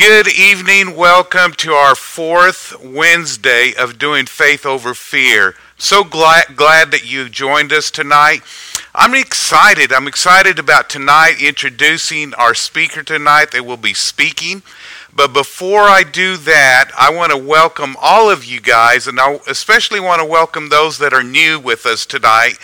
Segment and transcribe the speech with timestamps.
[0.00, 0.96] Good evening.
[0.96, 5.56] Welcome to our fourth Wednesday of doing Faith Over Fear.
[5.76, 8.40] So glad, glad that you joined us tonight.
[8.94, 9.92] I'm excited.
[9.92, 14.62] I'm excited about tonight introducing our speaker tonight that will be speaking.
[15.14, 19.38] But before I do that, I want to welcome all of you guys, and I
[19.46, 22.54] especially want to welcome those that are new with us tonight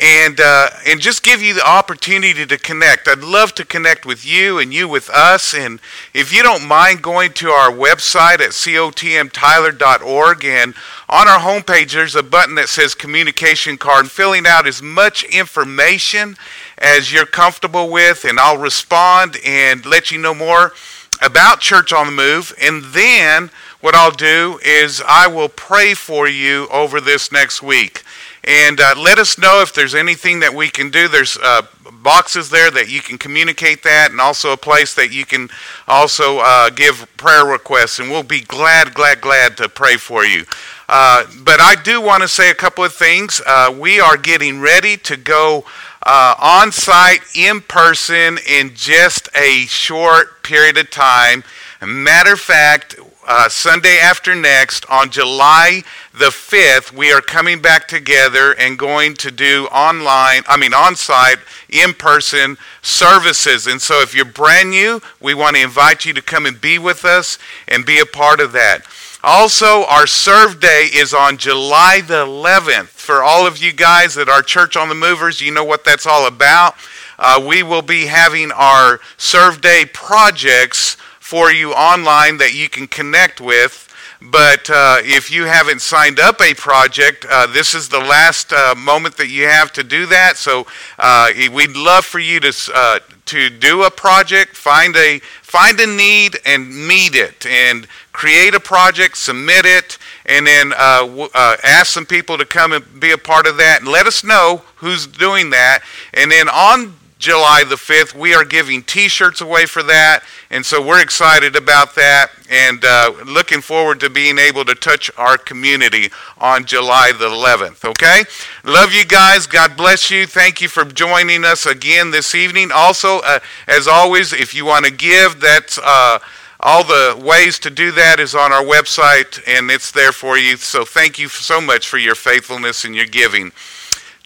[0.00, 3.06] and uh, and just give you the opportunity to connect.
[3.08, 5.54] I'd love to connect with you and you with us.
[5.54, 5.80] And
[6.14, 10.74] if you don't mind going to our website at cotmtyler.org and
[11.08, 15.24] on our homepage there's a button that says communication card, and filling out as much
[15.24, 16.36] information
[16.78, 20.72] as you're comfortable with, and I'll respond and let you know more
[21.20, 22.54] about Church on the Move.
[22.60, 23.50] And then
[23.82, 28.04] what I'll do is I will pray for you over this next week.
[28.44, 31.08] And uh, let us know if there's anything that we can do.
[31.08, 31.62] There's uh,
[32.02, 35.48] boxes there that you can communicate that, and also a place that you can
[35.86, 37.98] also uh, give prayer requests.
[37.98, 40.44] And we'll be glad, glad, glad to pray for you.
[40.88, 43.40] Uh, but I do want to say a couple of things.
[43.46, 45.64] Uh, we are getting ready to go
[46.04, 51.42] uh, on site in person in just a short period of time.
[51.84, 57.86] Matter of fact, uh, Sunday after next, on July the 5th, we are coming back
[57.86, 63.66] together and going to do online, I mean, on site, in person services.
[63.66, 66.78] And so if you're brand new, we want to invite you to come and be
[66.78, 68.82] with us and be a part of that.
[69.24, 72.88] Also, our serve day is on July the 11th.
[72.88, 76.06] For all of you guys that are Church on the Movers, you know what that's
[76.06, 76.74] all about.
[77.20, 80.96] Uh, we will be having our serve day projects
[81.32, 83.88] for you online that you can connect with.
[84.20, 88.74] But uh, if you haven't signed up a project, uh, this is the last uh,
[88.76, 90.36] moment that you have to do that.
[90.36, 90.66] So
[90.98, 95.86] uh, we'd love for you to uh, to do a project, find a find a
[95.86, 99.96] need, and meet it, and create a project, submit it,
[100.26, 103.88] and then uh, ask some people to come and be a part of that, and
[103.88, 105.80] let us know who's doing that.
[106.12, 108.16] And then on July the 5th.
[108.16, 112.84] We are giving t shirts away for that, and so we're excited about that and
[112.84, 117.84] uh, looking forward to being able to touch our community on July the 11th.
[117.84, 118.24] Okay?
[118.64, 119.46] Love you guys.
[119.46, 120.26] God bless you.
[120.26, 122.70] Thank you for joining us again this evening.
[122.74, 123.38] Also, uh,
[123.68, 125.78] as always, if you want to give, that's.
[125.78, 126.18] Uh,
[126.64, 130.56] all the ways to do that is on our website and it's there for you.
[130.56, 133.50] So thank you so much for your faithfulness and your giving.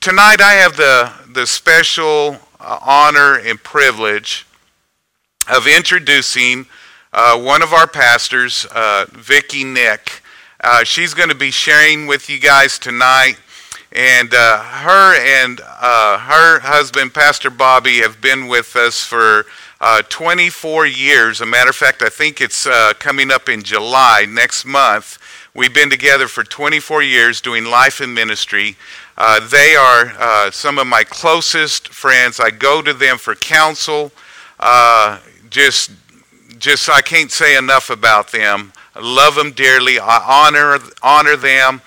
[0.02, 4.44] Tonight I have the, the special uh, honor and privilege
[5.48, 6.66] of introducing
[7.12, 10.20] uh, one of our pastors, uh, Vicki Nick.
[10.62, 13.36] Uh, she's going to be sharing with you guys tonight.
[13.92, 19.46] And uh, her and uh, her husband, Pastor Bobby, have been with us for
[19.80, 21.40] uh, 24 years.
[21.40, 22.66] A matter of fact, I think it's
[22.98, 25.18] coming up in July next month.
[25.54, 28.76] We've been together for 24 years doing life and ministry.
[29.18, 32.38] Uh, they are uh, some of my closest friends.
[32.38, 34.12] I go to them for counsel.
[34.60, 35.90] Uh, just,
[36.58, 38.72] just I can't say enough about them.
[38.94, 39.98] I love them dearly.
[39.98, 41.82] I honor honor them,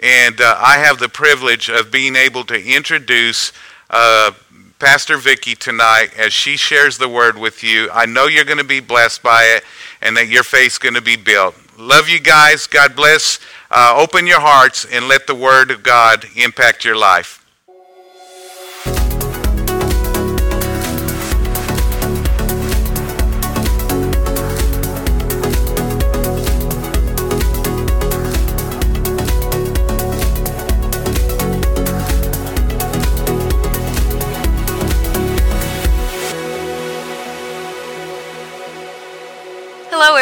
[0.00, 3.52] and uh, I have the privilege of being able to introduce
[3.90, 4.32] uh,
[4.78, 7.90] Pastor Vicki tonight as she shares the word with you.
[7.92, 9.64] I know you're going to be blessed by it,
[10.00, 11.54] and that your faith's going to be built.
[11.78, 12.66] Love you guys.
[12.66, 13.38] God bless.
[13.70, 17.41] Uh, open your hearts and let the Word of God impact your life.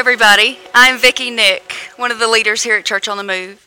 [0.01, 0.59] Everybody.
[0.75, 3.67] I'm Vicki Nick, one of the leaders here at Church on the Move.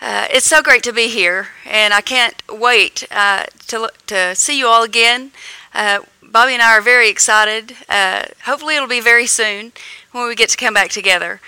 [0.00, 4.58] Uh, it's so great to be here, and I can't wait uh, to to see
[4.58, 5.32] you all again.
[5.74, 7.76] Uh, Bobby and I are very excited.
[7.90, 9.72] Uh, hopefully, it'll be very soon
[10.12, 11.42] when we get to come back together.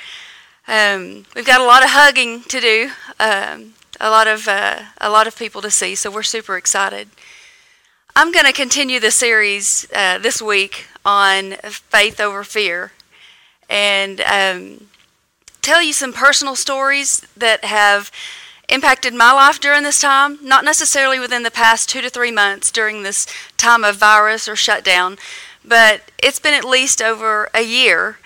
[0.68, 5.08] Um, we've got a lot of hugging to do, um, a lot of uh, a
[5.08, 7.08] lot of people to see, so we're super excited.
[8.14, 12.92] I'm going to continue the series uh, this week on faith over fear
[13.72, 14.86] and um,
[15.62, 18.12] tell you some personal stories that have
[18.68, 22.70] impacted my life during this time, not necessarily within the past two to three months
[22.70, 23.26] during this
[23.56, 25.16] time of virus or shutdown,
[25.64, 28.18] but it's been at least over a year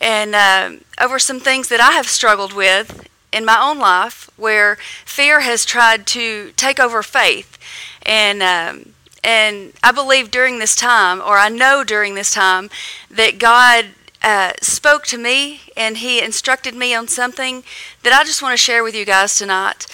[0.00, 0.70] and uh,
[1.00, 5.64] over some things that I have struggled with in my own life where fear has
[5.64, 7.58] tried to take over faith.
[8.02, 8.92] And, um,
[9.24, 12.70] and I believe during this time, or I know during this time,
[13.10, 13.86] that God
[14.24, 17.62] uh, spoke to me and he instructed me on something
[18.02, 19.86] that I just want to share with you guys tonight.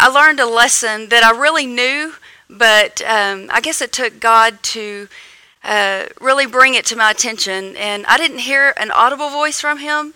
[0.00, 2.14] I learned a lesson that I really knew,
[2.50, 5.08] but um, I guess it took God to
[5.62, 7.76] uh, really bring it to my attention.
[7.76, 10.12] And I didn't hear an audible voice from him,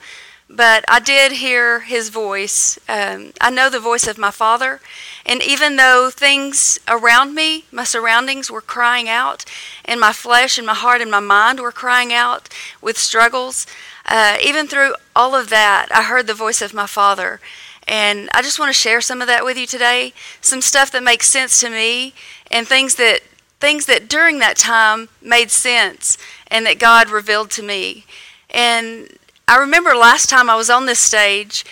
[0.55, 2.79] but I did hear his voice.
[2.87, 4.81] Um, I know the voice of my father.
[5.25, 9.47] And even though things around me, my surroundings were crying out,
[9.85, 12.51] and my flesh and my heart and my mind were crying out
[12.83, 13.67] with struggles,
[14.07, 17.41] uh, even through all of that, I heard the voice of my father.
[17.89, 20.13] And I just want to share some of that with you today.
[20.43, 22.13] Some stuff that makes sense to me
[22.51, 23.23] and things that
[23.59, 26.19] things that during that time made sense
[26.49, 28.05] and that God revealed to me.
[28.51, 29.09] And
[29.49, 31.65] I remember last time I was on this stage,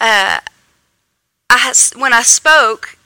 [0.00, 0.38] uh,
[1.48, 2.96] I, when I spoke,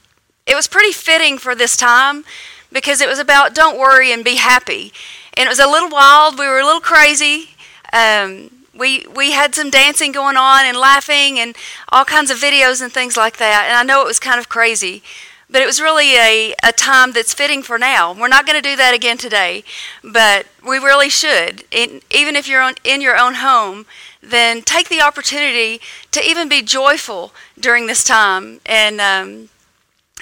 [0.46, 2.24] it was pretty fitting for this time
[2.72, 4.92] because it was about don't worry and be happy.
[5.34, 6.38] And it was a little wild.
[6.38, 7.50] We were a little crazy.
[7.92, 11.56] Um, we we had some dancing going on and laughing and
[11.90, 13.66] all kinds of videos and things like that.
[13.68, 15.02] And I know it was kind of crazy,
[15.48, 18.12] but it was really a, a time that's fitting for now.
[18.12, 19.64] We're not going to do that again today,
[20.02, 21.64] but we really should.
[21.70, 23.86] In, even if you're on, in your own home,
[24.20, 29.48] then take the opportunity to even be joyful during this time and um,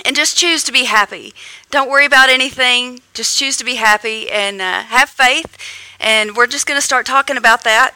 [0.05, 1.33] and just choose to be happy.
[1.71, 3.01] Don't worry about anything.
[3.15, 5.57] Just choose to be happy and uh, have faith.
[6.01, 7.93] And we're just going to start talking about that.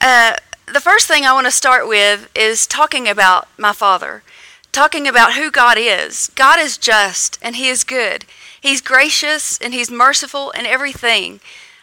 [0.00, 0.36] Uh,
[0.72, 4.22] the first thing I want to start with is talking about my father,
[4.76, 6.30] talking about who God is.
[6.34, 8.26] God is just and He is good.
[8.60, 11.40] He's gracious and He's merciful in everything.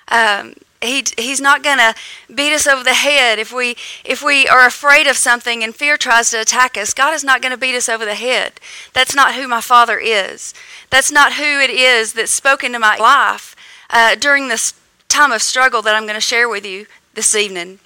[0.09, 1.95] Um, he, he's not going to
[2.33, 5.95] beat us over the head if we if we are afraid of something and fear
[5.95, 8.59] tries to attack us god is not going to beat us over the head
[8.91, 10.53] that's not who my father is
[10.89, 13.55] that's not who it is that's spoken to my life
[13.91, 14.73] uh, during this
[15.07, 17.79] time of struggle that i'm going to share with you this evening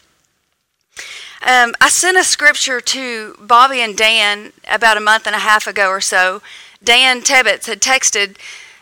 [1.45, 5.67] um, i sent a scripture to bobby and dan about a month and a half
[5.67, 6.41] ago or so
[6.83, 8.37] dan tebbets had texted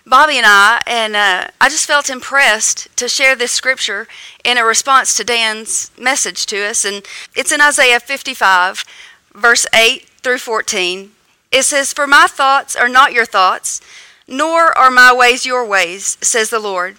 [0.07, 4.07] Bobby and I, and uh, I just felt impressed to share this scripture
[4.44, 6.86] in a response to Dan's message to us.
[6.86, 7.04] And
[7.36, 8.86] it's in Isaiah 55,
[9.34, 11.12] verse 8 through 14.
[11.52, 13.81] It says, For my thoughts are not your thoughts,
[14.28, 16.98] nor are my ways your ways, says the Lord.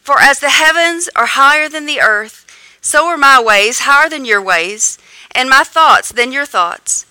[0.00, 2.44] For as the heavens are higher than the earth,
[2.82, 4.98] so are my ways higher than your ways,
[5.30, 7.06] and my thoughts than your thoughts.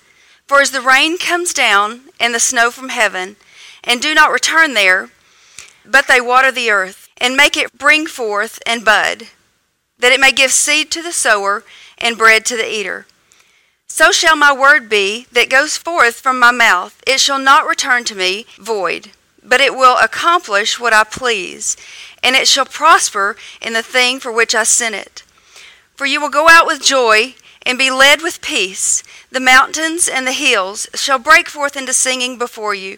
[0.45, 3.37] For as the rain comes down and the snow from heaven,
[3.83, 5.09] and do not return there,
[5.85, 9.29] but they water the earth, and make it bring forth and bud,
[9.97, 11.63] that it may give seed to the sower
[11.97, 13.07] and bread to the eater.
[13.87, 17.01] So shall my word be that goes forth from my mouth.
[17.07, 19.11] It shall not return to me void,
[19.43, 21.77] but it will accomplish what I please,
[22.21, 25.23] and it shall prosper in the thing for which I sent it.
[26.01, 29.03] For you will go out with joy and be led with peace.
[29.29, 32.97] The mountains and the hills shall break forth into singing before you.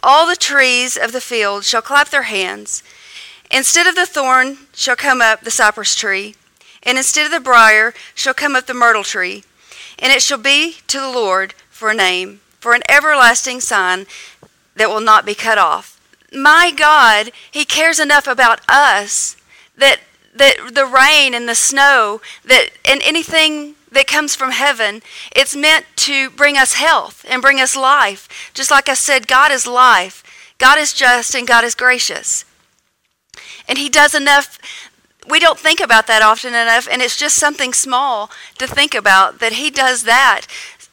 [0.00, 2.84] All the trees of the field shall clap their hands.
[3.50, 6.36] Instead of the thorn shall come up the cypress tree,
[6.84, 9.42] and instead of the brier shall come up the myrtle tree.
[9.98, 14.06] And it shall be to the Lord for a name, for an everlasting sign
[14.76, 16.00] that will not be cut off.
[16.32, 19.36] My God, He cares enough about us
[19.76, 19.98] that
[20.38, 25.02] that the rain and the snow that and anything that comes from heaven,
[25.34, 28.50] it's meant to bring us health and bring us life.
[28.54, 30.22] Just like I said, God is life.
[30.58, 32.44] God is just and God is gracious.
[33.68, 34.58] And He does enough.
[35.28, 39.40] We don't think about that often enough, and it's just something small to think about
[39.40, 40.42] that He does that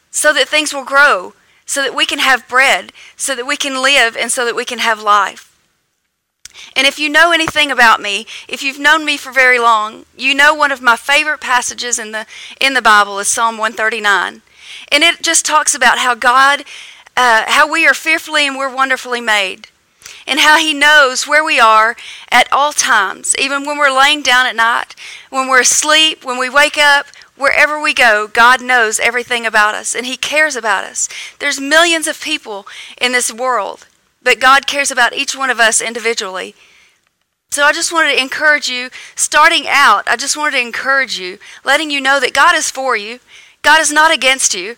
[0.10, 1.34] so that things will grow,
[1.66, 4.66] so that we can have bread, so that we can live, and so that we
[4.66, 5.53] can have life.
[6.76, 10.34] And if you know anything about me, if you've known me for very long, you
[10.34, 12.26] know one of my favorite passages in the
[12.60, 14.42] in the Bible is Psalm 139.
[14.92, 16.64] And it just talks about how God
[17.16, 19.68] uh, how we are fearfully and we're wonderfully made.
[20.26, 21.98] And how he knows where we are
[22.32, 24.96] at all times, even when we're laying down at night,
[25.30, 29.96] when we're asleep, when we wake up, wherever we go, God knows everything about us
[29.96, 31.10] and he cares about us.
[31.40, 32.66] There's millions of people
[33.00, 33.86] in this world
[34.24, 36.56] but God cares about each one of us individually.
[37.52, 41.38] So I just wanted to encourage you, starting out, I just wanted to encourage you,
[41.64, 43.20] letting you know that God is for you.
[43.62, 44.76] God is not against you.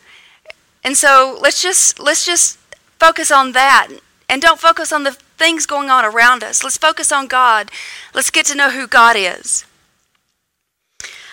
[0.83, 2.59] And so let's just let's just
[2.99, 3.87] focus on that
[4.29, 6.63] and don't focus on the things going on around us.
[6.63, 7.71] Let's focus on God.
[8.13, 9.65] Let's get to know who God is.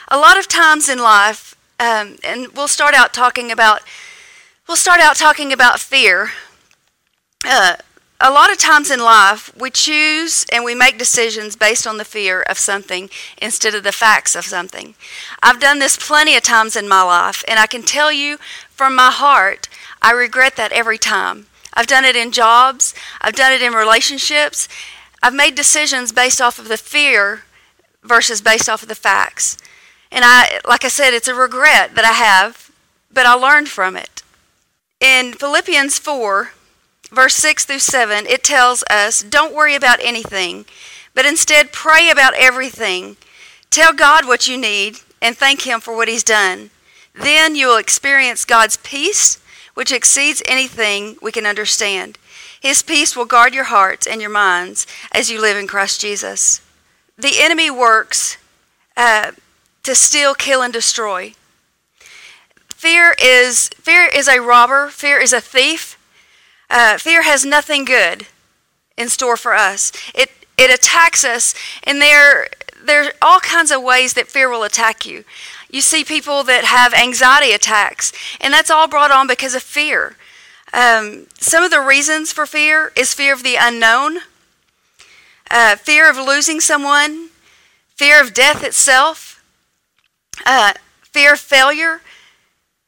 [0.08, 3.82] A lot of times in life, um, and we'll start out talking about
[4.68, 6.30] we'll start out talking about fear.
[7.44, 7.76] Uh,
[8.22, 12.04] a lot of times in life, we choose and we make decisions based on the
[12.04, 14.94] fear of something instead of the facts of something.
[15.42, 18.38] I've done this plenty of times in my life, and I can tell you
[18.70, 19.68] from my heart,
[20.00, 21.46] I regret that every time.
[21.74, 24.68] I've done it in jobs, I've done it in relationships.
[25.20, 27.42] I've made decisions based off of the fear
[28.04, 29.58] versus based off of the facts.
[30.12, 32.70] And I like I said it's a regret that I have,
[33.12, 34.22] but I learned from it.
[35.00, 36.52] In Philippians 4
[37.12, 40.64] verse 6 through 7, it tells us don't worry about anything,
[41.14, 43.16] but instead pray about everything.
[43.70, 46.70] Tell God what you need and thank Him for what He's done.
[47.14, 49.38] Then you will experience God's peace,
[49.74, 52.18] which exceeds anything we can understand.
[52.60, 56.60] His peace will guard your hearts and your minds as you live in Christ Jesus.
[57.18, 58.38] The enemy works
[58.96, 59.32] uh,
[59.82, 61.34] to steal, kill, and destroy.
[62.68, 64.88] Fear is fear is a robber.
[64.88, 65.91] Fear is a thief.
[66.72, 68.26] Uh, fear has nothing good
[68.96, 69.92] in store for us.
[70.14, 72.48] It it attacks us, and there
[72.82, 75.24] there are all kinds of ways that fear will attack you.
[75.70, 78.10] You see people that have anxiety attacks,
[78.40, 80.16] and that's all brought on because of fear.
[80.72, 84.20] Um, some of the reasons for fear is fear of the unknown,
[85.50, 87.28] uh, fear of losing someone,
[87.94, 89.44] fear of death itself,
[90.46, 92.00] uh, fear of failure,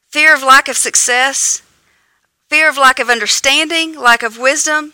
[0.09, 1.61] fear of lack of success,
[2.55, 4.93] fear of lack of understanding, lack of wisdom,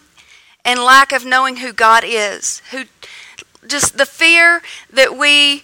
[0.66, 2.60] and lack of knowing who God is.
[2.72, 2.86] Who
[3.68, 5.62] just the fear that we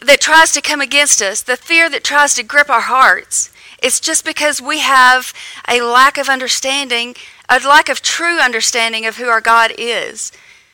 [0.00, 3.52] that tries to come against us, the fear that tries to grip our hearts.
[3.82, 5.34] It's just because we have
[5.68, 7.14] a lack of understanding,
[7.46, 10.32] a lack of true understanding of who our God is.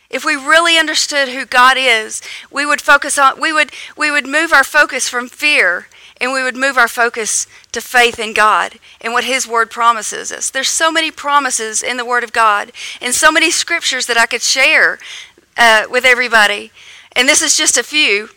[0.09, 4.29] If we really understood who God is, we would focus on we would we would
[4.29, 5.88] move our focus from fear
[6.21, 10.33] and we would move our focus to faith in God and what His Word promises
[10.33, 10.51] us.
[10.51, 14.27] There's so many promises in the Word of God and so many scriptures that I
[14.27, 14.99] could share
[15.57, 16.71] uh, with everybody.
[17.15, 18.31] And this is just a few.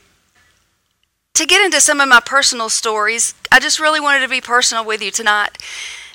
[1.36, 4.86] To get into some of my personal stories, I just really wanted to be personal
[4.86, 5.58] with you tonight.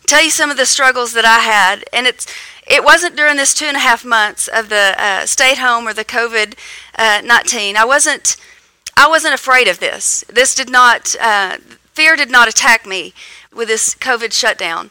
[0.06, 2.26] Tell you some of the struggles that I had, and it's
[2.66, 5.86] it wasn't during this two and a half months of the uh, stay at home
[5.86, 6.54] or the COVID
[6.96, 7.76] uh, 19.
[7.76, 8.36] I wasn't
[8.96, 10.24] I wasn't afraid of this.
[10.28, 11.58] This did not, uh,
[11.92, 13.12] fear did not attack me
[13.52, 14.90] with this COVID shutdown.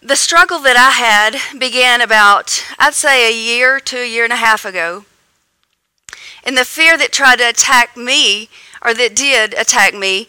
[0.00, 4.32] The struggle that I had began about, I'd say, a year to a year and
[4.32, 5.04] a half ago.
[6.42, 8.48] And the fear that tried to attack me,
[8.84, 10.28] or that did attack me,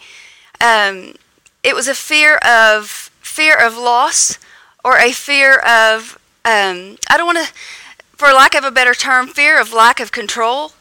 [0.61, 1.15] um,
[1.63, 4.37] it was a fear of fear of loss,
[4.83, 7.53] or a fear of um, I don't want to,
[8.17, 10.73] for lack of a better term, fear of lack of control.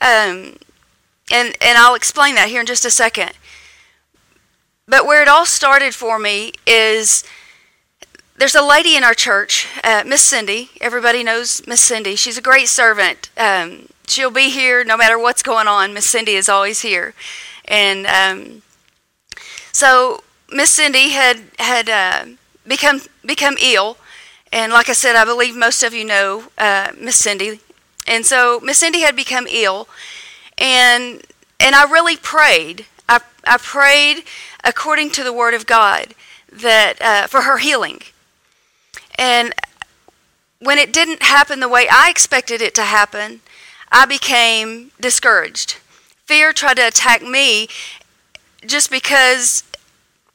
[0.00, 0.56] Um,
[1.30, 3.32] and, and I'll explain that here in just a second.
[4.86, 7.24] But where it all started for me is
[8.38, 10.70] there's a lady in our church, uh, Miss Cindy.
[10.80, 12.16] Everybody knows Miss Cindy.
[12.16, 13.30] She's a great servant.
[13.36, 15.92] Um, she'll be here no matter what's going on.
[15.92, 17.14] Miss Cindy is always here.
[17.66, 18.62] And um,
[19.72, 22.24] so Miss Cindy had had uh,
[22.66, 23.98] become become ill,
[24.52, 27.60] and like I said, I believe most of you know uh, Miss Cindy.
[28.08, 29.88] And so Miss Cindy had become ill,
[30.56, 31.22] and
[31.60, 32.86] and I really prayed.
[33.08, 34.24] I I prayed
[34.64, 36.14] according to the Word of God
[36.50, 38.00] that uh, for her healing.
[39.16, 39.52] And
[40.60, 43.40] when it didn't happen the way I expected it to happen,
[43.92, 45.76] I became discouraged.
[46.26, 47.68] Fear tried to attack me
[48.66, 49.62] just because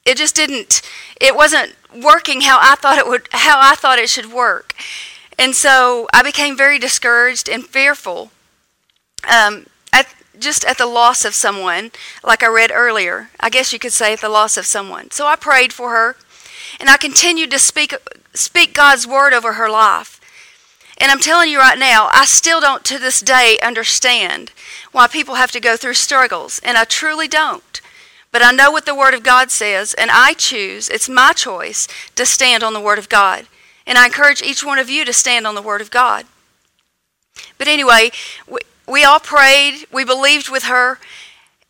[0.04, 0.82] it just didn't
[1.20, 4.74] it wasn't working how I thought it would how I thought it should work.
[5.38, 8.30] And so I became very discouraged and fearful.
[9.28, 10.06] Um, at,
[10.38, 11.90] just at the loss of someone,
[12.22, 13.30] like I read earlier.
[13.40, 15.10] I guess you could say at the loss of someone.
[15.10, 16.16] So I prayed for her,
[16.78, 17.94] and I continued to speak
[18.34, 20.20] speak God's word over her life.
[20.98, 24.52] And I'm telling you right now, I still don't to this day understand
[24.92, 27.80] why people have to go through struggles, and I truly don't.
[28.30, 31.86] But I know what the Word of God says, and I choose, it's my choice,
[32.16, 33.46] to stand on the Word of God.
[33.86, 36.26] And I encourage each one of you to stand on the Word of God.
[37.58, 38.10] But anyway,
[38.48, 40.98] we we all prayed, we believed with her,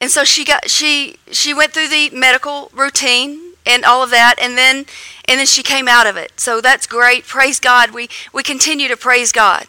[0.01, 4.37] and so she got she she went through the medical routine and all of that,
[4.41, 4.87] and then
[5.27, 6.39] and then she came out of it.
[6.39, 7.25] So that's great.
[7.25, 7.93] Praise God.
[7.93, 9.67] We we continue to praise God.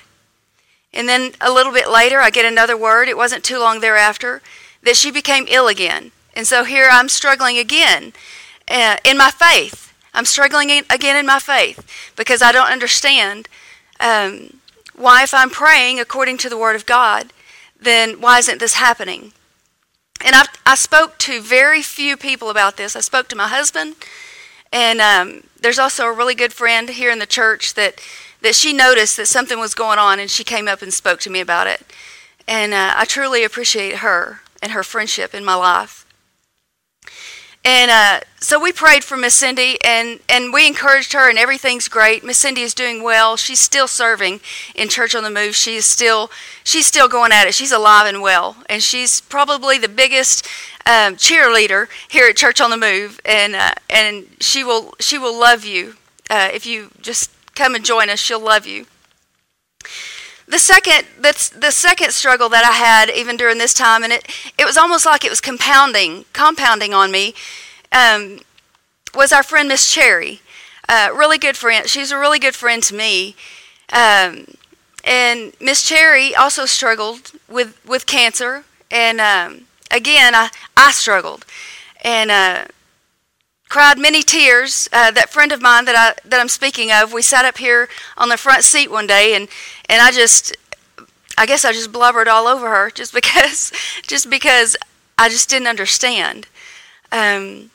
[0.94, 3.10] And then a little bit later, I get another word.
[3.10, 4.42] It wasn't too long thereafter
[4.84, 6.12] that she became ill again.
[6.34, 8.14] And so here I'm struggling again
[8.70, 9.94] uh, in my faith.
[10.16, 13.48] I'm struggling again in my faith because I don't understand
[14.00, 14.60] um,
[14.96, 17.34] why, if I'm praying according to the Word of God,
[17.80, 19.34] then why isn't this happening?
[20.24, 22.96] And I, I spoke to very few people about this.
[22.96, 23.96] I spoke to my husband,
[24.72, 28.00] and um, there's also a really good friend here in the church that
[28.42, 31.32] that she noticed that something was going on and she came up and spoke to
[31.32, 31.82] me about it.
[32.48, 36.05] And uh, I truly appreciate her and her friendship in my life.
[37.66, 41.88] And uh, so we prayed for Miss Cindy, and, and we encouraged her, and everything's
[41.88, 42.24] great.
[42.24, 43.36] Miss Cindy is doing well.
[43.38, 44.40] She's still serving
[44.76, 45.56] in Church on the Move.
[45.56, 46.30] She is still
[46.64, 47.56] she's still going at it.
[47.56, 50.46] She's alive and well, and she's probably the biggest
[50.86, 53.20] um, cheerleader here at Church on the Move.
[53.26, 55.96] And uh, and she will she will love you
[56.30, 58.20] uh, if you just come and join us.
[58.20, 58.86] She'll love you.
[60.48, 64.28] The second that's the second struggle that I had even during this time, and it
[64.60, 67.34] it was almost like it was compounding compounding on me,
[67.92, 68.40] um,
[69.16, 70.42] was our friend Miss Cherry,
[70.88, 71.90] uh, really good friend.
[71.90, 73.36] She's a really good friend to me,
[73.92, 74.46] um,
[75.04, 81.44] and Miss Cherry also struggled with with cancer, and um, again I I struggled,
[82.04, 82.66] and uh,
[83.76, 84.88] cried many tears.
[84.94, 87.90] Uh, that friend of mine that I that I'm speaking of, we sat up here
[88.16, 89.50] on the front seat one day, and
[89.90, 90.56] and I just,
[91.38, 94.78] I guess I just blubbered all over her just because, just because
[95.20, 96.48] I just didn't understand.
[97.12, 97.70] Um,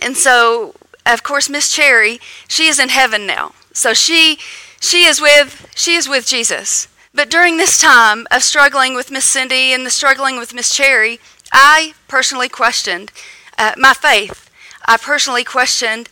[0.00, 3.52] and so, of course, Miss Cherry, she is in heaven now.
[3.72, 4.38] So she
[4.80, 6.86] she is with she is with Jesus.
[7.12, 11.18] But during this time of struggling with Miss Cindy and the struggling with Miss Cherry,
[11.52, 13.10] I personally questioned
[13.58, 14.45] uh, my faith
[14.86, 16.08] I personally questioned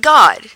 [0.00, 0.46] God.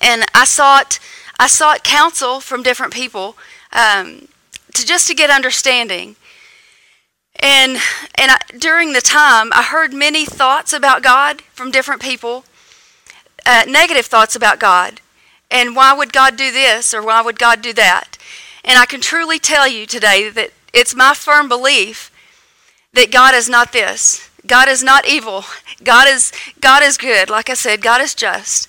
[0.00, 0.98] And I sought,
[1.38, 3.36] I sought counsel from different people
[3.72, 4.28] um,
[4.74, 6.16] to just to get understanding.
[7.40, 7.78] And,
[8.16, 12.44] and I, during the time, I heard many thoughts about God from different people,
[13.46, 15.00] uh, negative thoughts about God.
[15.50, 18.18] And why would God do this or why would God do that?
[18.64, 22.10] And I can truly tell you today that it's my firm belief
[22.92, 24.27] that God is not this.
[24.48, 25.44] God is not evil.
[25.84, 27.30] God is God is good.
[27.30, 28.68] Like I said, God is just.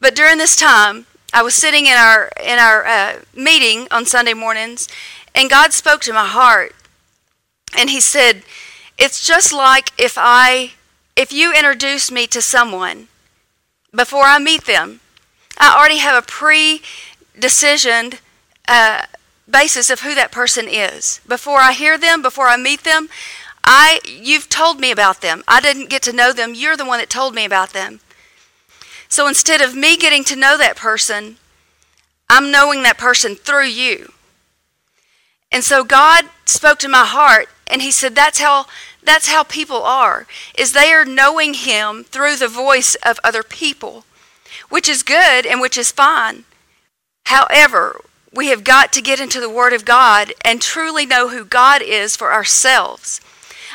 [0.00, 4.34] But during this time, I was sitting in our in our uh, meeting on Sunday
[4.34, 4.88] mornings,
[5.34, 6.74] and God spoke to my heart,
[7.76, 8.42] and He said,
[8.96, 10.72] "It's just like if I
[11.16, 13.08] if you introduce me to someone
[13.94, 15.00] before I meet them,
[15.58, 18.20] I already have a pre-decisioned."
[18.70, 19.02] Uh,
[19.50, 21.20] basis of who that person is.
[21.26, 23.08] Before I hear them, before I meet them,
[23.70, 25.44] I you've told me about them.
[25.46, 26.54] I didn't get to know them.
[26.54, 28.00] You're the one that told me about them.
[29.10, 31.36] So instead of me getting to know that person,
[32.30, 34.12] I'm knowing that person through you.
[35.52, 38.64] And so God spoke to my heart and he said that's how
[39.02, 40.26] that's how people are
[40.56, 44.06] is they are knowing him through the voice of other people,
[44.70, 46.44] which is good and which is fine.
[47.26, 48.00] However,
[48.32, 51.82] we have got to get into the word of God and truly know who God
[51.82, 53.20] is for ourselves.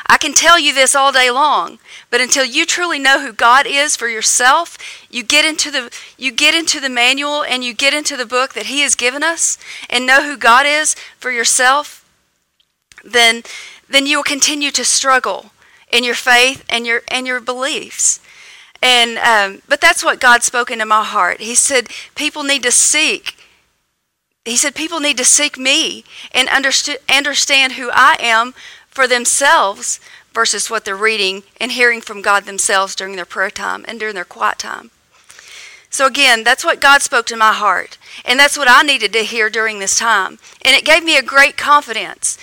[0.06, 1.78] I can tell you this all day long,
[2.10, 4.76] but until you truly know who God is for yourself,
[5.10, 8.52] you get into the you get into the manual and you get into the book
[8.52, 9.56] that he has given us
[9.88, 12.04] and know who God is for yourself,
[13.02, 13.42] then
[13.88, 15.52] then you will continue to struggle
[15.90, 18.20] in your faith and your and your beliefs.
[18.82, 21.40] And um, but that's what God spoke into my heart.
[21.40, 23.36] He said people need to seek
[24.44, 28.54] he said people need to seek me and understand understand who I am
[28.94, 30.00] for themselves
[30.32, 34.14] versus what they're reading and hearing from God themselves during their prayer time and during
[34.14, 34.90] their quiet time.
[35.90, 37.98] So, again, that's what God spoke to my heart.
[38.24, 40.38] And that's what I needed to hear during this time.
[40.62, 42.36] And it gave me a great confidence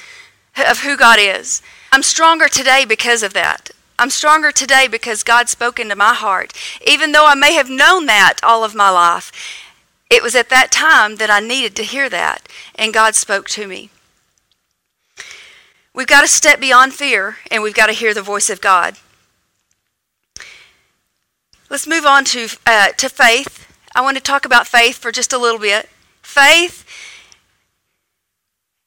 [0.56, 1.62] of who God is.
[1.92, 3.72] I'm stronger today because of that.
[4.00, 6.54] I'm stronger today because God spoke into my heart.
[6.88, 9.32] Even though I may have known that all of my life,
[10.10, 12.48] it was at that time that I needed to hear that.
[12.76, 13.90] And God spoke to me.
[15.94, 18.98] We've got to step beyond fear and we've got to hear the voice of God.
[21.70, 23.68] Let's move on to, uh, to faith.
[23.96, 25.90] I want to talk about faith for just a little bit.
[26.22, 26.86] Faith,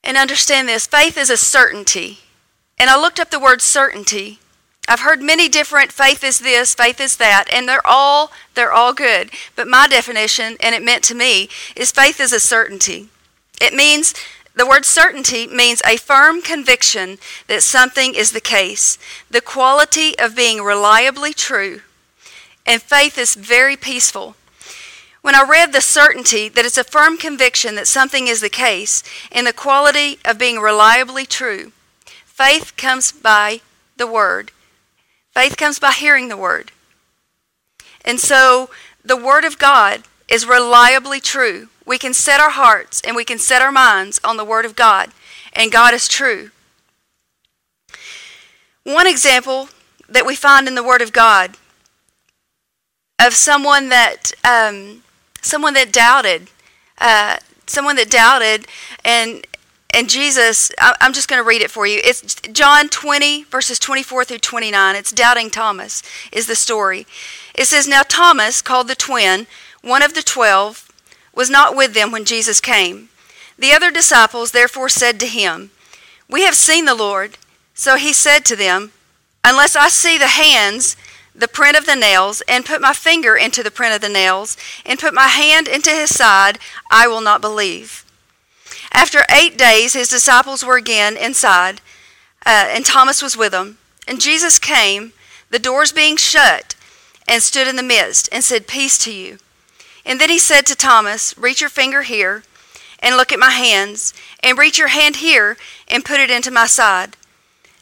[0.05, 2.19] and understand this faith is a certainty.
[2.79, 4.38] And I looked up the word certainty.
[4.87, 8.93] I've heard many different faith is this, faith is that, and they're all they're all
[8.93, 9.31] good.
[9.57, 13.09] But my definition, and it meant to me, is faith is a certainty.
[13.62, 14.14] It means
[14.57, 20.37] the word certainty means a firm conviction that something is the case, the quality of
[20.37, 21.81] being reliably true.
[22.64, 24.37] And faith is very peaceful.
[25.23, 29.03] When I read the certainty that it's a firm conviction that something is the case
[29.33, 31.73] and the quality of being reliably true,
[32.25, 33.61] faith comes by
[33.97, 34.53] the word.
[35.33, 36.71] Faith comes by hearing the word.
[38.05, 38.71] And so
[39.05, 41.69] the word of God is reliably true.
[41.87, 44.77] We can set our hearts and we can set our minds on the Word of
[44.77, 45.11] God,
[45.53, 46.51] and God is true.
[48.85, 49.68] One example
[50.09, 51.57] that we find in the Word of God
[53.18, 55.03] of someone that um,
[55.40, 56.49] someone that doubted
[56.99, 58.66] uh, someone that doubted,
[59.05, 59.47] and
[59.92, 62.01] and Jesus, I'm just going to read it for you.
[62.03, 64.97] It's John 20, verses 24 through 29.
[64.97, 67.07] It's Doubting Thomas, is the story.
[67.55, 69.47] It says, Now Thomas, called the twin,
[69.83, 70.84] one of the twelve,
[71.35, 73.09] was not with them when Jesus came.
[73.59, 75.70] The other disciples therefore said to him,
[76.29, 77.38] We have seen the Lord.
[77.75, 78.92] So he said to them,
[79.44, 80.97] Unless I see the hands,
[81.35, 84.57] the print of the nails, and put my finger into the print of the nails,
[84.87, 86.59] and put my hand into his side,
[86.90, 88.05] I will not believe.
[88.92, 91.81] After eight days, his disciples were again inside,
[92.47, 93.79] uh, and Thomas was with them.
[94.07, 95.12] And Jesus came,
[95.51, 96.77] the doors being shut,
[97.27, 99.38] and stood in the midst, and said, Peace to you.
[100.05, 102.43] And then he said to Thomas, Reach your finger here,
[103.01, 104.12] and look at my hands,
[104.43, 105.57] and reach your hand here,
[105.88, 107.17] and put it into my side.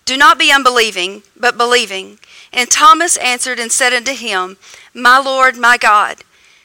[0.05, 2.19] Do not be unbelieving, but believing.
[2.53, 4.57] And Thomas answered and said unto him,
[4.95, 6.19] My Lord, my God.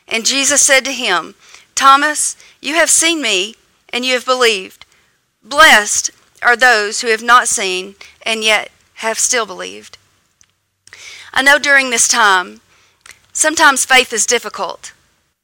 [0.07, 1.35] And Jesus said to him,
[1.75, 3.55] Thomas, you have seen me
[3.89, 4.85] and you have believed.
[5.43, 9.97] Blessed are those who have not seen and yet have still believed.
[11.33, 12.61] I know during this time,
[13.31, 14.91] sometimes faith is difficult,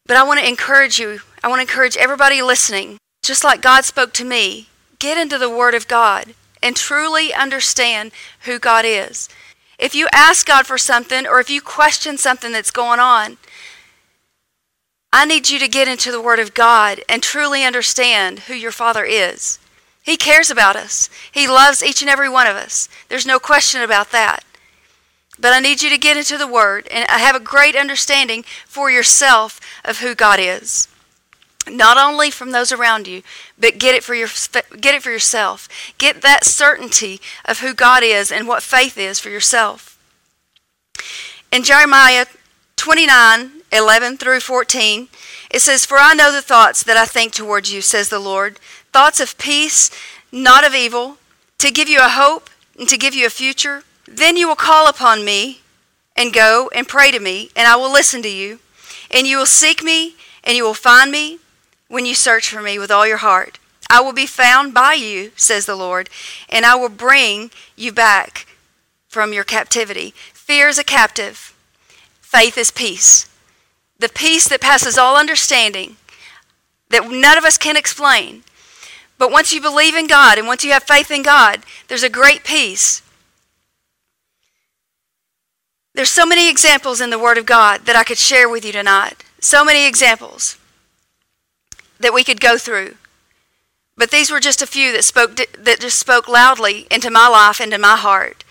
[0.06, 1.20] but I want to encourage you.
[1.44, 4.68] I want to encourage everybody listening, just like God spoke to me,
[5.00, 8.12] get into the Word of God and truly understand
[8.42, 9.30] who God is.
[9.78, 13.38] If you ask God for something or if you question something that's going on,
[15.12, 18.72] I need you to get into the Word of God and truly understand who your
[18.72, 19.60] Father is.
[20.02, 22.90] He cares about us, He loves each and every one of us.
[23.10, 24.44] There's no question about that.
[25.40, 28.92] But I need you to get into the Word and have a great understanding for
[28.92, 30.88] yourself of who God is.
[31.68, 33.24] Not only from those around you,
[33.58, 34.28] but get it for your
[34.80, 35.70] get it for yourself.
[35.98, 39.98] Get that certainty of who God is and what faith is for yourself.
[41.52, 42.26] In Jeremiah
[42.76, 45.08] 29 11 through 14,
[45.50, 48.60] it says, For I know the thoughts that I think towards you, says the Lord,
[48.92, 49.90] thoughts of peace,
[50.32, 51.18] not of evil,
[51.58, 53.84] to give you a hope and to give you a future.
[54.08, 55.62] Then you will call upon me
[56.16, 58.60] and go and pray to me, and I will listen to you.
[59.10, 61.40] And you will seek me, and you will find me
[61.88, 63.60] when you search for me with all your heart.
[63.90, 66.10] I will be found by you, says the Lord,
[66.50, 68.48] and I will bring you back
[69.08, 70.14] from your captivity.
[70.34, 71.56] Fear is a captive,
[72.22, 73.30] faith is peace
[74.00, 75.98] the peace that passes all understanding,
[76.90, 78.44] that none of us can explain.
[79.18, 82.10] But once you believe in God and once you have faith in God, there's a
[82.10, 83.02] great peace.
[85.94, 88.72] There's so many examples in the Word of God that I could share with you
[88.72, 89.24] tonight.
[89.40, 90.58] So many examples
[92.00, 92.96] that we could go through.
[93.96, 97.62] But these were just a few that spoke that just spoke loudly into my life
[97.62, 98.44] into my heart,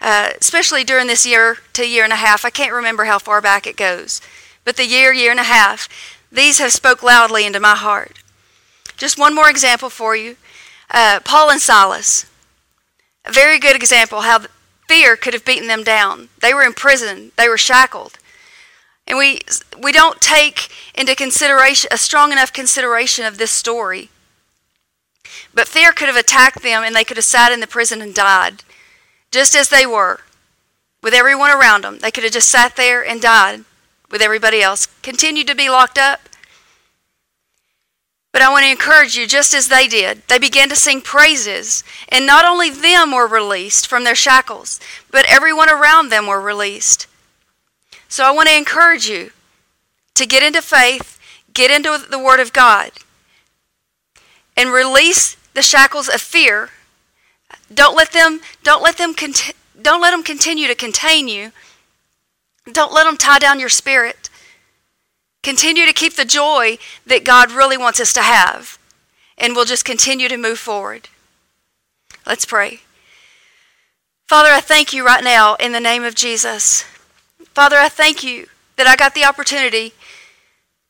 [0.00, 2.44] uh, especially during this year to year and a half.
[2.44, 4.20] I can't remember how far back it goes
[4.64, 5.88] but the year, year and a half,
[6.30, 8.22] these have spoke loudly into my heart.
[8.96, 10.36] Just one more example for you.
[10.90, 12.26] Uh, Paul and Silas.
[13.24, 14.42] A very good example how
[14.90, 16.30] fear could have beaten them down.
[16.40, 17.30] They were in prison.
[17.36, 18.18] They were shackled.
[19.06, 19.38] And we,
[19.80, 24.10] we don't take into consideration a strong enough consideration of this story.
[25.54, 28.12] But fear could have attacked them and they could have sat in the prison and
[28.12, 28.64] died,
[29.30, 30.22] just as they were,
[31.04, 32.00] with everyone around them.
[32.00, 33.64] They could have just sat there and died
[34.10, 36.28] with everybody else, continued to be locked up.
[38.32, 41.82] But I want to encourage you, just as they did, they began to sing praises.
[42.08, 44.78] And not only them were released from their shackles,
[45.10, 47.06] but everyone around them were released.
[48.08, 49.30] So I want to encourage you
[50.14, 51.18] to get into faith,
[51.52, 52.92] get into the Word of God,
[54.56, 56.70] and release the shackles of fear.
[57.72, 59.14] Don't let them, don't let them,
[59.80, 61.52] don't let them continue to contain you
[62.72, 64.19] don't let them tie down your spirit.
[65.42, 68.78] Continue to keep the joy that God really wants us to have,
[69.38, 71.08] and we'll just continue to move forward.
[72.26, 72.80] Let's pray.
[74.28, 76.84] Father, I thank you right now in the name of Jesus.
[77.54, 79.92] Father, I thank you that I got the opportunity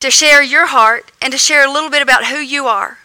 [0.00, 2.98] to share your heart and to share a little bit about who you are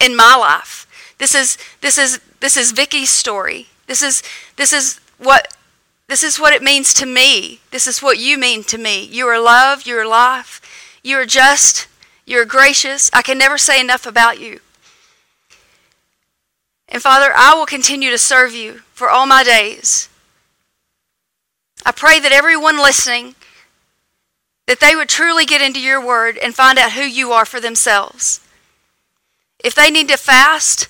[0.00, 0.86] in my life.
[1.18, 3.66] This is this is this is Vicky's story.
[3.86, 4.22] This is
[4.56, 5.56] this is what
[6.08, 7.60] this is what it means to me.
[7.70, 9.04] This is what you mean to me.
[9.04, 10.60] You are love, you are life,
[11.02, 11.86] you are just,
[12.24, 13.10] you are gracious.
[13.12, 14.60] I can never say enough about you.
[16.88, 20.08] And Father, I will continue to serve you for all my days.
[21.84, 23.34] I pray that everyone listening
[24.66, 27.60] that they would truly get into your word and find out who you are for
[27.60, 28.40] themselves.
[29.62, 30.88] If they need to fast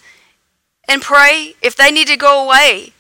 [0.89, 2.93] and pray, if they need to go away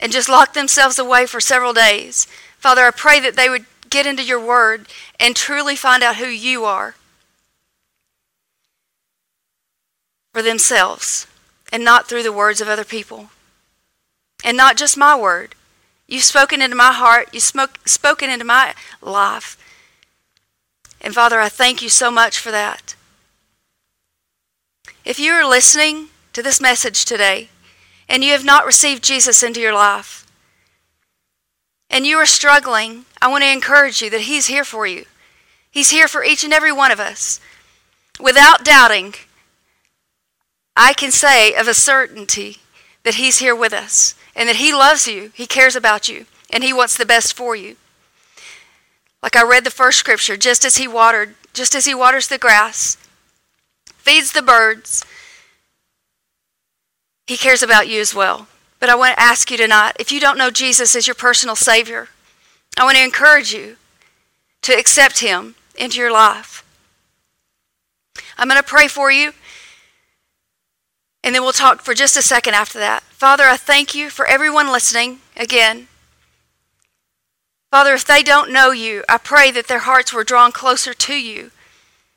[0.00, 2.26] and just lock themselves away for several days.
[2.58, 4.86] Father, I pray that they would get into your word
[5.18, 6.94] and truly find out who you are.
[10.38, 11.26] for themselves
[11.72, 13.30] and not through the words of other people.
[14.44, 15.56] And not just my word.
[16.06, 19.58] You've spoken into my heart, you've spoke, spoken into my life.
[21.00, 22.94] And Father, I thank you so much for that.
[25.04, 27.48] If you are listening to this message today
[28.08, 30.26] and you have not received Jesus into your life,
[31.90, 35.04] and you are struggling, I want to encourage you that He's here for you.
[35.70, 37.40] He's here for each and every one of us.
[38.20, 39.14] Without doubting,
[40.76, 42.58] I can say of a certainty
[43.04, 46.62] that He's here with us and that He loves you, He cares about you, and
[46.62, 47.76] He wants the best for you.
[49.22, 52.38] Like I read the first scripture, just as He watered, just as He waters the
[52.38, 52.96] grass,
[53.96, 55.04] feeds the birds,
[57.28, 58.48] He cares about you as well.
[58.80, 61.56] But I want to ask you tonight if you don't know Jesus as your personal
[61.56, 62.08] Savior,
[62.78, 63.76] I want to encourage you
[64.62, 66.64] to accept Him into your life.
[68.38, 69.34] I'm going to pray for you,
[71.22, 73.02] and then we'll talk for just a second after that.
[73.02, 75.88] Father, I thank you for everyone listening again.
[77.70, 81.14] Father, if they don't know you, I pray that their hearts were drawn closer to
[81.14, 81.50] you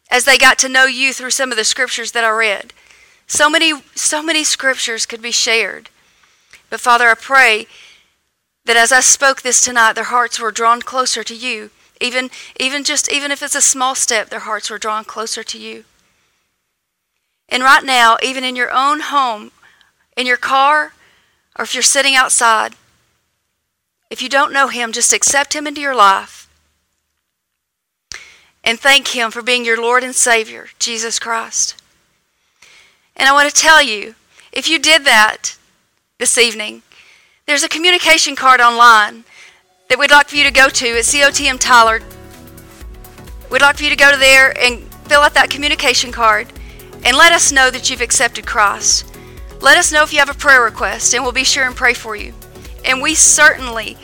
[0.10, 2.72] as they got to know you through some of the scriptures that I read.
[3.32, 5.90] So many, so many scriptures could be shared.
[6.70, 7.66] But Father, I pray
[8.66, 11.70] that as I spoke this tonight, their hearts were drawn closer to you.
[12.02, 15.58] Even, even just even if it's a small step, their hearts were drawn closer to
[15.58, 15.86] you.
[17.48, 19.52] And right now, even in your own home,
[20.18, 20.92] in your car,
[21.58, 22.74] or if you're sitting outside,
[24.10, 26.50] if you don't know Him, just accept Him into your life
[28.62, 31.81] and thank Him for being your Lord and Savior, Jesus Christ.
[33.16, 34.16] And I want to tell you,
[34.52, 35.56] if you did that,
[36.22, 36.84] this evening.
[37.48, 39.24] There's a communication card online
[39.90, 42.00] that we'd like for you to go to at COTM Tyler.
[43.50, 46.54] We'd like for you to go to there and fill out that communication card
[47.04, 49.16] and let us know that you've accepted Christ.
[49.62, 51.96] Let us know if you have a prayer request, and we'll be sure and pray
[51.96, 52.36] for you.
[52.86, 53.98] And we certainly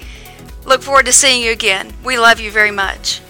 [0.66, 1.94] look forward to seeing you again.
[2.04, 3.22] We love you very much.